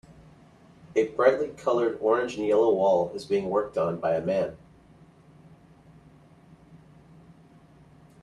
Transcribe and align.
A 0.95 1.09
brightly 1.09 1.49
colored 1.49 1.99
orange 2.01 2.35
and 2.35 2.47
yellow 2.47 2.73
wall 2.73 3.11
is 3.13 3.23
being 3.27 3.51
worked 3.51 3.77
on 3.77 3.99
by 3.99 4.15
a 4.15 4.19
man. 4.25 4.57